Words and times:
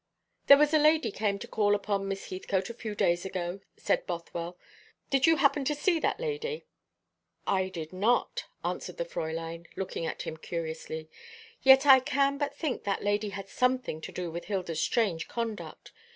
"There 0.47 0.57
was 0.57 0.73
a 0.73 0.79
lady 0.79 1.11
came 1.11 1.37
to 1.37 1.47
call 1.47 1.75
upon 1.75 2.07
Miss 2.07 2.31
Heathcote 2.31 2.71
a 2.71 2.73
few 2.73 2.95
days 2.95 3.23
ago," 3.23 3.59
said 3.77 4.07
Bothwell. 4.07 4.57
"Did 5.11 5.27
you 5.27 5.35
happen 5.35 5.63
to 5.65 5.75
see 5.75 5.99
that 5.99 6.19
lady?" 6.19 6.65
"I 7.45 7.69
did 7.69 7.93
not," 7.93 8.45
answered 8.65 8.97
the 8.97 9.05
Fräulein, 9.05 9.67
looking 9.75 10.07
at 10.07 10.23
him 10.23 10.37
curiously. 10.37 11.07
"Yet 11.61 11.85
I 11.85 11.99
can 11.99 12.39
but 12.39 12.55
think 12.55 12.83
that 12.83 13.03
lady 13.03 13.29
had 13.29 13.47
something 13.47 14.01
to 14.01 14.11
do 14.11 14.31
with 14.31 14.45
Hilda's 14.45 14.81
strange 14.81 15.27
conduct. 15.27 15.91